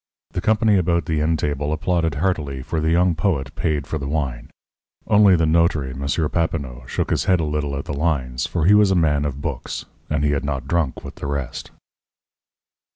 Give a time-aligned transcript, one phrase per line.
[0.31, 4.07] The company about the inn table applauded heartily, for the young poet paid for the
[4.07, 4.49] wine.
[5.05, 6.03] Only the notary, M.
[6.31, 9.41] Papineau, shook his head a little at the lines, for he was a man of
[9.41, 11.69] books, and he had not drunk with the rest.